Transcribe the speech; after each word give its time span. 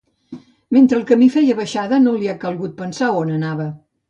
Mentre 0.77 0.97
el 0.99 1.03
camí 1.11 1.27
feia 1.35 1.57
baixada 1.59 2.01
no 2.07 2.15
li 2.23 2.33
ha 2.33 2.37
calgut 2.47 2.75
pensar 2.81 3.13
on 3.23 3.37
anava. 3.39 3.71